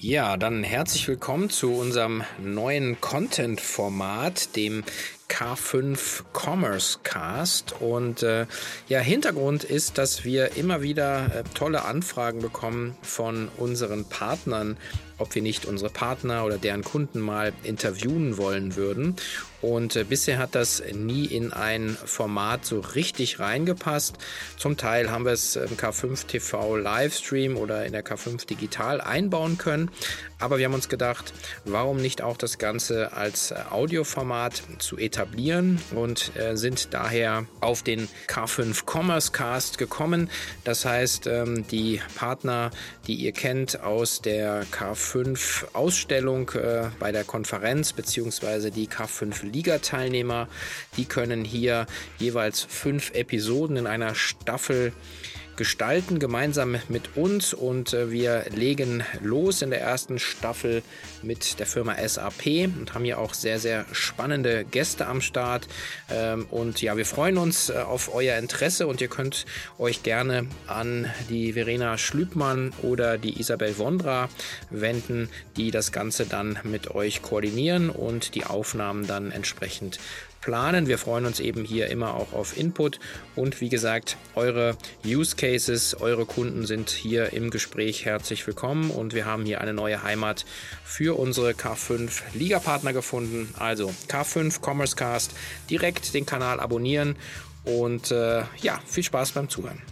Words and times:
Ja, 0.00 0.36
dann 0.36 0.62
herzlich 0.62 1.08
willkommen 1.08 1.50
zu 1.50 1.72
unserem 1.72 2.22
neuen 2.40 3.00
Content-Format, 3.00 4.54
dem 4.54 4.84
K5 5.28 6.24
Commerce 6.32 6.98
Cast. 7.02 7.74
Und 7.80 8.22
äh, 8.22 8.46
ja, 8.88 9.00
Hintergrund 9.00 9.64
ist, 9.64 9.98
dass 9.98 10.24
wir 10.24 10.56
immer 10.56 10.82
wieder 10.82 11.26
äh, 11.34 11.44
tolle 11.54 11.84
Anfragen 11.84 12.40
bekommen 12.40 12.96
von 13.02 13.48
unseren 13.56 14.04
Partnern, 14.08 14.76
ob 15.18 15.34
wir 15.34 15.42
nicht 15.42 15.66
unsere 15.66 15.90
Partner 15.90 16.44
oder 16.44 16.58
deren 16.58 16.82
Kunden 16.82 17.20
mal 17.20 17.52
interviewen 17.62 18.38
wollen 18.38 18.76
würden. 18.76 19.16
Und 19.60 19.96
äh, 19.96 20.04
bisher 20.04 20.38
hat 20.38 20.54
das 20.54 20.82
nie 20.92 21.26
in 21.26 21.52
ein 21.52 21.96
Format 22.04 22.64
so 22.64 22.80
richtig 22.80 23.40
reingepasst. 23.40 24.16
Zum 24.56 24.76
Teil 24.76 25.10
haben 25.10 25.24
wir 25.24 25.32
es 25.32 25.56
im 25.56 25.76
K5 25.76 26.26
TV 26.26 26.76
Livestream 26.76 27.56
oder 27.56 27.84
in 27.84 27.92
der 27.92 28.04
K5 28.04 28.46
Digital 28.46 29.00
einbauen 29.00 29.58
können. 29.58 29.90
Aber 30.38 30.58
wir 30.58 30.66
haben 30.66 30.74
uns 30.74 30.88
gedacht, 30.88 31.34
warum 31.64 31.96
nicht 31.96 32.22
auch 32.22 32.36
das 32.36 32.58
Ganze 32.58 33.12
als 33.12 33.50
äh, 33.50 33.56
Audioformat 33.70 34.62
zu 34.78 34.96
etablieren 34.96 35.17
und 35.94 36.32
äh, 36.36 36.56
sind 36.56 36.94
daher 36.94 37.46
auf 37.60 37.82
den 37.82 38.08
K5 38.28 38.84
Commerce 38.84 39.32
Cast 39.32 39.78
gekommen. 39.78 40.30
Das 40.64 40.84
heißt, 40.84 41.26
ähm, 41.26 41.66
die 41.68 42.00
Partner, 42.14 42.70
die 43.06 43.14
ihr 43.14 43.32
kennt 43.32 43.80
aus 43.80 44.20
der 44.20 44.64
K5 44.66 45.74
Ausstellung 45.74 46.50
äh, 46.50 46.90
bei 46.98 47.12
der 47.12 47.24
Konferenz 47.24 47.92
beziehungsweise 47.92 48.70
die 48.70 48.88
K5 48.88 49.44
Liga-Teilnehmer. 49.44 50.48
Die 50.96 51.04
können 51.04 51.44
hier 51.44 51.86
jeweils 52.18 52.62
fünf 52.62 53.10
Episoden 53.14 53.76
in 53.76 53.86
einer 53.86 54.14
Staffel 54.14 54.92
gestalten, 55.58 56.18
gemeinsam 56.18 56.76
mit 56.88 57.16
uns. 57.16 57.52
Und 57.52 57.92
äh, 57.92 58.10
wir 58.10 58.46
legen 58.54 59.04
los 59.20 59.60
in 59.60 59.68
der 59.68 59.82
ersten 59.82 60.18
Staffel 60.18 60.82
mit 61.22 61.58
der 61.58 61.66
Firma 61.66 61.96
SAP 61.96 62.46
und 62.78 62.94
haben 62.94 63.04
hier 63.04 63.18
auch 63.18 63.34
sehr, 63.34 63.58
sehr 63.58 63.84
spannende 63.92 64.64
Gäste 64.64 65.06
am 65.06 65.20
Start. 65.20 65.68
Ähm, 66.10 66.46
und 66.50 66.80
ja, 66.80 66.96
wir 66.96 67.04
freuen 67.04 67.36
uns 67.36 67.68
äh, 67.68 67.74
auf 67.74 68.14
euer 68.14 68.38
Interesse 68.38 68.86
und 68.86 69.02
ihr 69.02 69.08
könnt 69.08 69.44
euch 69.78 70.02
gerne 70.02 70.46
an 70.66 71.10
die 71.28 71.52
Verena 71.52 71.98
Schlübmann 71.98 72.72
oder 72.82 73.18
die 73.18 73.38
Isabel 73.38 73.76
Wondra 73.76 74.30
wenden, 74.70 75.28
die 75.58 75.70
das 75.70 75.92
Ganze 75.92 76.24
dann 76.24 76.58
mit 76.62 76.90
euch 76.92 77.20
koordinieren 77.20 77.90
und 77.90 78.34
die 78.34 78.44
Aufnahmen 78.44 79.06
dann 79.06 79.32
entsprechend 79.32 79.98
planen. 80.40 80.86
Wir 80.86 80.98
freuen 80.98 81.26
uns 81.26 81.40
eben 81.40 81.64
hier 81.64 81.88
immer 81.88 82.14
auch 82.14 82.32
auf 82.32 82.56
Input 82.56 83.00
und 83.36 83.60
wie 83.60 83.68
gesagt, 83.68 84.16
eure 84.34 84.76
Use 85.04 85.36
Cases, 85.36 86.00
eure 86.00 86.26
Kunden 86.26 86.66
sind 86.66 86.90
hier 86.90 87.32
im 87.32 87.50
Gespräch 87.50 88.04
herzlich 88.04 88.46
willkommen 88.46 88.90
und 88.90 89.14
wir 89.14 89.26
haben 89.26 89.44
hier 89.44 89.60
eine 89.60 89.74
neue 89.74 90.02
Heimat 90.02 90.44
für 90.84 91.18
unsere 91.18 91.52
K5 91.52 92.22
Liga-Partner 92.34 92.92
gefunden. 92.92 93.52
Also 93.58 93.92
K5 94.08 94.60
Commerce 94.62 94.96
Cast, 94.96 95.32
direkt 95.70 96.14
den 96.14 96.26
Kanal 96.26 96.60
abonnieren 96.60 97.16
und 97.64 98.10
äh, 98.10 98.42
ja, 98.60 98.80
viel 98.86 99.04
Spaß 99.04 99.32
beim 99.32 99.48
Zuhören. 99.48 99.82